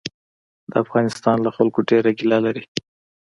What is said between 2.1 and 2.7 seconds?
ګیله لري.